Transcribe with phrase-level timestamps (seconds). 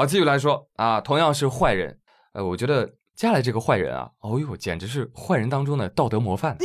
[0.00, 0.66] 好，继续来说。
[0.76, 1.94] 啊，同样是坏人，
[2.32, 6.56] 呃，我觉得接下来这个坏人啊，哦呦，简直是坏人当中的道德模范。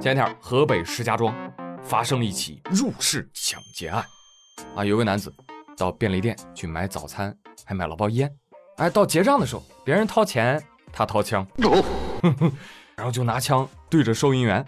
[0.00, 1.34] 前天河北石家庄
[1.82, 4.04] 发生了一起入室抢劫案，
[4.76, 5.34] 啊，有个男子
[5.76, 8.32] 到便利店去买早餐，还买了包烟，
[8.76, 10.62] 哎，到结账的时候，别人掏钱，
[10.92, 11.44] 他掏枪，
[12.94, 14.64] 然后就拿枪对着收银员。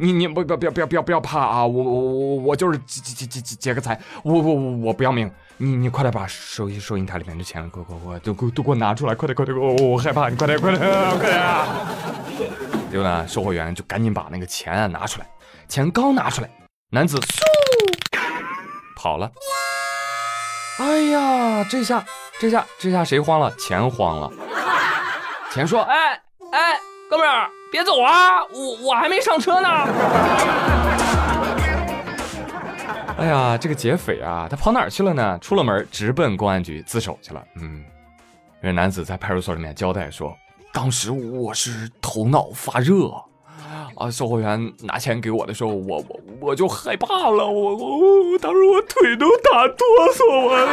[0.00, 1.66] 你你不不不要不要不要不要怕啊！
[1.66, 5.30] 我我我我就是劫劫劫劫劫个财，我我我我不要命！
[5.58, 9.14] 你你快点把收银收银台里面的钱给我给我都给都给我拿出来！
[9.14, 9.54] 快点快点！
[9.54, 10.30] 我我害怕！
[10.30, 10.80] 你快点快点
[11.18, 12.50] 快点！
[12.90, 15.26] 结果呢，售货员就赶紧把那个钱拿出来，
[15.68, 16.48] 钱刚拿出来，
[16.90, 17.26] 男子嗖
[18.96, 19.30] 跑了。
[20.78, 22.02] 哎呀，这下
[22.38, 23.54] 这下这下谁慌了？
[23.56, 24.32] 钱慌了。
[25.52, 26.12] 钱说：“哎
[26.52, 28.42] 哎，哥们儿。”别走啊！
[28.52, 29.68] 我我还没上车呢。
[33.16, 35.38] 哎呀，这个劫匪啊，他跑哪儿去了呢？
[35.40, 37.42] 出了门，直奔公安局自首去了。
[37.60, 37.84] 嗯，
[38.62, 40.36] 这男子在派出所里面交代说，
[40.72, 43.08] 当时我是头脑发热
[43.94, 50.68] 啊，售货员拿钱给我的时候，我我我就害怕了，我我当时我腿都打哆嗦了。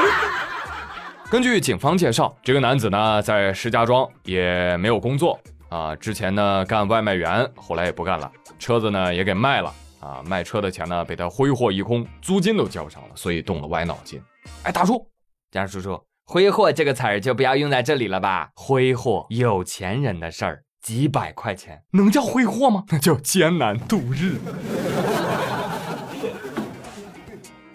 [1.29, 5.37] 根据警方介绍，这个男子呢，在石家庄也没有工作。
[5.69, 14.21] 啊，之前呢干外卖员，后来也不干了，车子呢也给卖了啊，卖车的钱呢被他挥霍一空，租金都交不上了，所以动了歪脑筋。
[14.63, 15.05] 哎，大叔，
[15.51, 18.49] 贾叔叔，挥霍这个词儿就不要用在这里了吧？
[18.55, 22.83] 挥霍有钱人的事儿，几百块钱能叫挥霍吗？
[22.91, 24.37] 那叫艰难度日。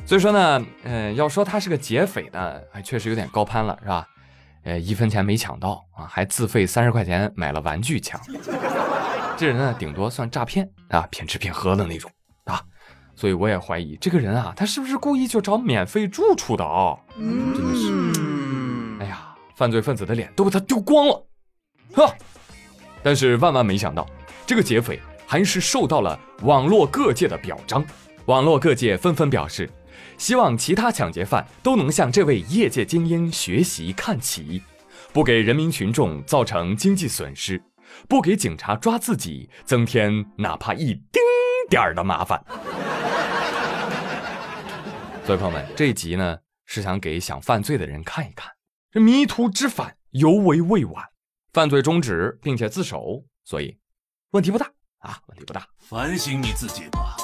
[0.07, 4.07] 所以说呢，嗯，要说他是个劫匪呢，还确实有点高攀了，是吧？
[4.65, 8.21] 呃，一分钱没抢到啊，还自费三十块钱买了玩具枪。
[9.37, 12.11] 这人呢，顶多算诈骗啊，骗吃骗喝的那种
[12.45, 12.63] 啊。
[13.17, 16.97] 所以我也怀疑这个人啊，他是不是故意就找免费住处的啊？
[17.17, 21.27] 真的是，哎呀，犯罪分子的脸都被他丢光了，
[21.95, 22.15] 呵。
[23.03, 24.07] 但是万万没想到，
[24.47, 27.85] 这个劫匪还是受到了网络各界的表彰，
[28.27, 29.69] 网络各界纷纷表示。
[30.19, 34.63] 希望其他抢劫犯都能向这位业界精英学习看齐，
[35.13, 37.63] 不给人民群众造成经济损失，
[38.09, 41.23] 不给警察抓自己增添哪怕一丁
[41.69, 42.43] 点儿的麻烦。
[45.25, 48.51] 所以朋友们，这一集呢是想给想犯罪的人看一看，
[48.91, 51.05] 这迷途知返尤为未晚，
[51.53, 53.79] 犯罪终止并且自首，所以
[54.31, 54.67] 问题不大。
[54.99, 57.17] 啊，问题不大，反省你自己吧。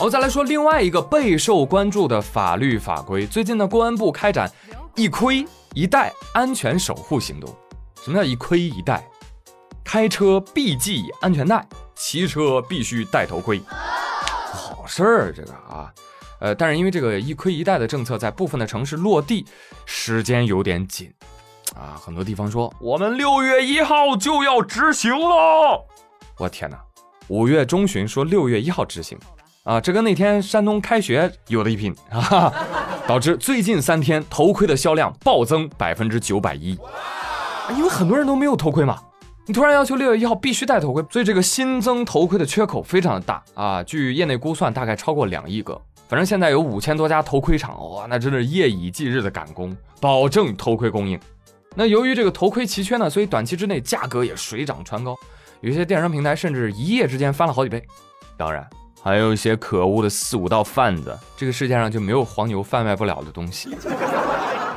[0.00, 3.26] 好，再来说另外一个备受关注的法律法规。
[3.26, 4.50] 最近呢，公安部开展
[4.96, 7.54] “一盔一带”安全守护行动。
[8.02, 9.06] 什么叫“一盔一带”？
[9.84, 13.60] 开车必系安全带，骑车必须戴头盔。
[13.68, 15.92] 好事儿，这个啊，
[16.40, 19.44] 呃，但是因为这个“一盔一带”的政策在部分的城市落地
[19.84, 21.12] 时间有点紧
[21.76, 25.86] 啊，很多地方说我们六月一号就要执行了。
[26.38, 26.80] 我天哪，
[27.28, 29.18] 五月中旬说六月一号执行。
[29.64, 32.52] 啊，这跟那天山东开学有的一拼啊，
[33.06, 36.78] 导致最近三天头盔的销量暴增百分之九百一，
[37.76, 38.98] 因为很多人都没有头盔嘛，
[39.46, 45.78] 你突然要求六月一号必须戴头盔，所以这个新增头盔的缺口非常的大啊，据业内估算，大概超过两亿个。
[46.08, 51.20] 反正现在有五千多家头盔厂，哇，那真是夜以继日的赶工，保证头盔供应。
[51.74, 55.14] 那由于这个头盔奇缺呢，所以短期之内价格也水涨船高，
[55.60, 57.84] 有些电商平台甚至一夜之间翻了好几倍。
[58.38, 58.66] 当然。
[59.02, 63.76] 还有一些可恶的四五道贩子，这个世界上就没有黄牛贩卖不了的东西，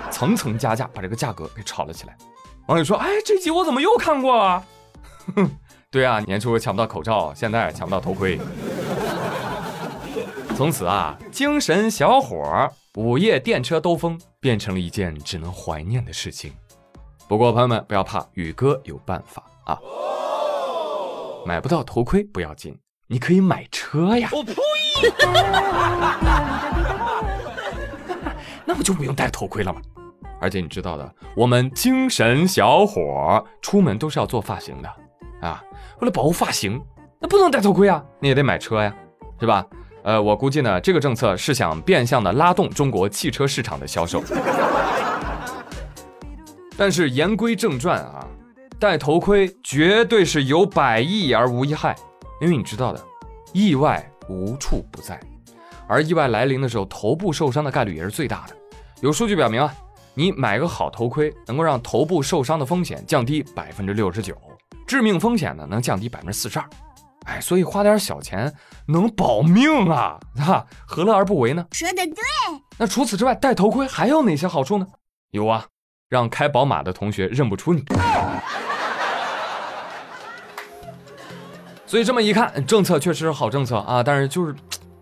[0.10, 2.16] 层层加价把这个价格给炒了起来。
[2.68, 4.64] 网友说：“哎，这集我怎么又看过啊？”
[5.36, 5.52] 哼，
[5.92, 8.40] 对啊，年初抢不到口罩，现在抢不到头盔。
[10.56, 16.54] 从此啊，精神小伙午夜电车兜风变成了一件只能怀念的事情。
[17.28, 19.78] 不过朋友们不要怕，宇哥有办法啊！
[21.46, 22.78] 买不到头盔不要紧。
[23.08, 24.30] 你可以买车呀！
[24.32, 24.54] 我呸！
[28.66, 29.82] 那不就不用戴头盔了吗？
[30.40, 34.90] 而且你知道的，我们精神小伙出门都是要做发型的
[35.42, 35.62] 啊。
[36.00, 36.82] 为了保护发型，
[37.20, 38.94] 那不能戴头盔啊，你也得买车呀，
[39.40, 39.66] 是吧？
[40.04, 44.24] 呃，我估计呢，这个政策是想变相的拉动中国汽车市场的销售。
[46.76, 48.26] 但是言归正传啊，
[48.80, 51.96] 戴头盔绝对是有百益而无一害。
[52.44, 53.02] 因为你知道的，
[53.54, 55.18] 意外无处不在，
[55.88, 58.56] 而意外来临的时候，头部受伤的概率也是最大的。
[59.00, 59.74] 有数据表明啊，
[60.14, 64.36] 你买个好头盔，能够让头部受伤的风险降低百分之六十九，
[64.86, 66.70] 致命风险呢能降低百分之四十二。
[67.28, 68.54] 哎，所以花点小钱
[68.88, 71.66] 能保命啊，哈，何乐而不为呢？
[71.72, 72.16] 说的对。
[72.78, 74.86] 那除此之外，戴头盔还有哪些好处呢？
[75.32, 75.66] 有啊，
[76.10, 77.86] 让开宝马的同学认不出你。
[81.94, 84.56] 所以这么一看，政策确实是好政策啊，但是就是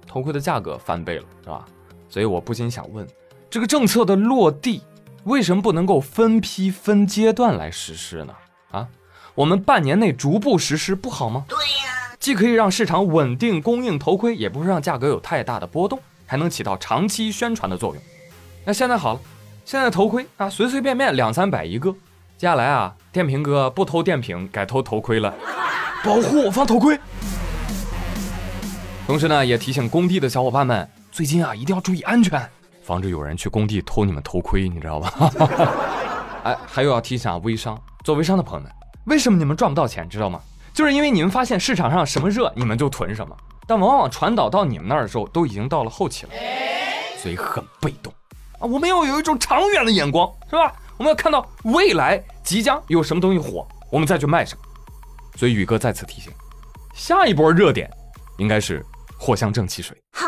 [0.06, 1.64] 头盔的价格翻倍了，是吧？
[2.10, 3.08] 所以我不禁想问，
[3.50, 4.82] 这个政策的落地
[5.24, 8.34] 为什么不能够分批分阶段来实施呢？
[8.72, 8.86] 啊，
[9.36, 11.46] 我们半年内逐步实施不好吗？
[11.48, 15.98] 对呀，既可以让市场稳定供应头盔，也不会让价格有太大的波动。
[16.26, 18.04] 还能起到长期宣传的作用。
[18.66, 19.20] 那现在好了，
[19.64, 21.90] 现在头盔啊，随随便便两三百一个。
[22.38, 25.34] 接下来啊，电瓶哥不偷电瓶，改偷头盔了，
[26.04, 27.00] 保护我方头盔。
[29.06, 32.42] 同时呢，也提醒工地的小伙伴们，最近啊，一定要注意安全，
[32.82, 35.32] 防止有人去工地偷你们头盔，你知道吧？
[36.44, 38.72] 哎，还有要提醒啊，微商，做微商的朋友们，
[39.06, 40.40] 为什么你们赚不到钱，知道吗？
[40.74, 43.36] 就是因为你们发现市场上什么热，你们就囤什么。
[43.68, 46.32] 但往往传导到你们那儿的时候，都已经到了后期了，
[47.18, 48.12] 所以很被动
[48.60, 48.62] 啊。
[48.62, 50.74] 我们要有一种长远的眼光，是吧？
[50.98, 54.64] 我们要看到未来即将有什么东西火，我们再去卖什么。
[55.36, 56.32] 所以宇哥再次提醒，
[56.94, 57.90] 下一波热点
[58.38, 58.86] 应该是
[59.20, 59.98] 藿香正气水。
[60.12, 60.28] 哈，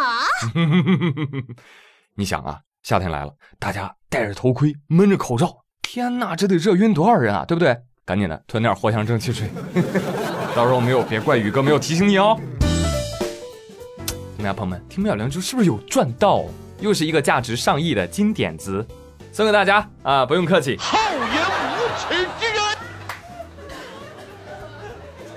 [2.15, 7.77] 你想啊，夏天来了，大家戴着头盔，闷着口罩，天哪，这得热晕多少人啊，对不对？
[8.05, 9.49] 赶紧的囤点藿香正气水，
[10.55, 12.39] 到时候没有别怪宇哥没有提醒你哦。
[14.35, 16.43] 怎么样朋友们，听妙良珠是不是有赚到？
[16.79, 18.85] 又是一个价值上亿的金点子，
[19.31, 20.25] 送给大家啊！
[20.25, 20.75] 不用客气。
[20.77, 21.41] 厚颜
[21.77, 22.27] 无耻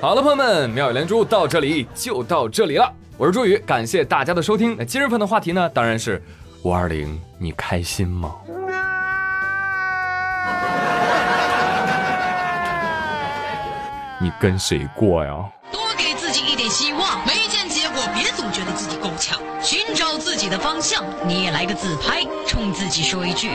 [0.06, 2.88] 好了，朋友们，妙语连珠到这里就到这里了。
[3.16, 4.76] 我是朱宇，感谢大家的收听。
[4.78, 6.22] 那今日份的话题呢，当然是
[6.62, 8.32] 五二零，你开心吗？
[14.22, 15.44] 你跟谁过呀？
[15.72, 19.40] 多给自己一点希望，没见结果，别总觉得自己够呛。
[19.60, 23.50] 寻找自己的方向，你也来个自拍，冲自己说一句：“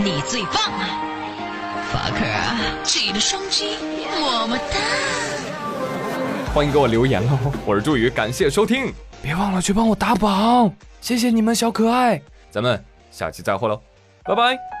[0.00, 0.88] 你最棒啊！”
[1.92, 2.24] 法克，
[2.84, 3.76] 记得双击，
[4.18, 4.64] 么么哒！
[6.52, 8.92] 欢迎给我留言哦，我是朱宇，感谢收听，
[9.22, 12.20] 别忘了去帮我打榜，谢谢你们小可爱，
[12.50, 13.80] 咱们下期再会喽，
[14.24, 14.79] 拜拜。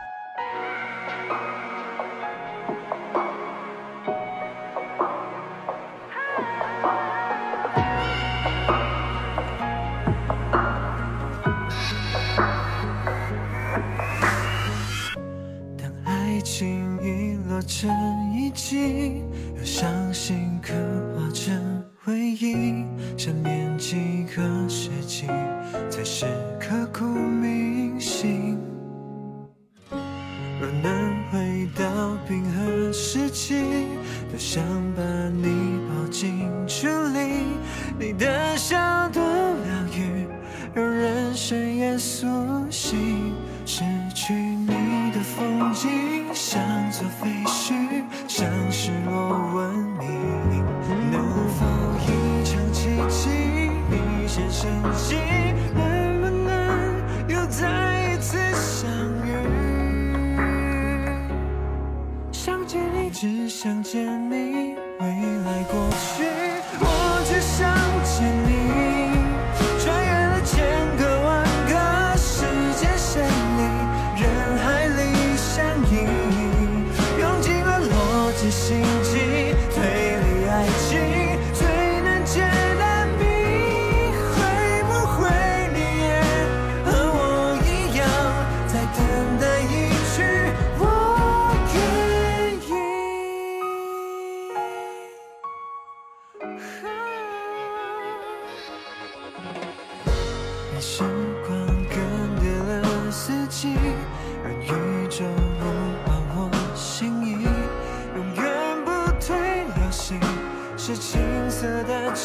[54.60, 55.19] 真心。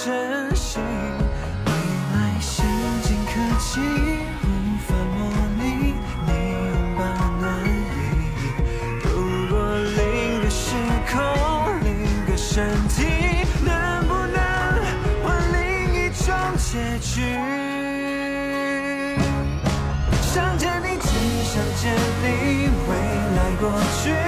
[0.06, 0.78] 珍惜
[1.66, 1.72] 未
[2.14, 2.64] 来先
[3.02, 3.82] 进科技
[4.44, 5.18] 无法模
[5.58, 5.96] 拟
[6.28, 7.02] 你拥抱
[7.40, 7.68] 暖意
[9.04, 9.08] 如
[9.50, 9.56] 果
[9.98, 10.76] 另个时
[11.12, 11.16] 空
[11.82, 11.90] 另
[12.28, 13.02] 个身体
[13.66, 14.38] 能不能
[15.24, 15.60] 换另
[15.96, 17.24] 一种结局
[20.22, 21.10] 想见你只
[21.44, 22.94] 想见你未
[23.36, 23.72] 来过
[24.04, 24.25] 去。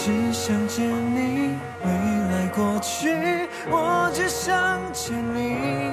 [0.00, 5.87] 只想见你未来过去我只想见你。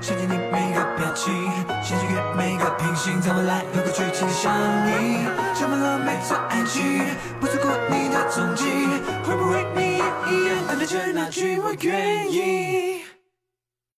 [0.00, 1.32] 想见你每个表情，
[1.80, 4.52] 想穿越每个平行，在未来和过去紧紧相
[4.88, 5.24] 依。
[5.54, 7.04] 想保留每份爱情，
[7.38, 8.64] 不错过你的踪迹。
[9.22, 12.87] 会不会你也一样，等待着那句我愿意？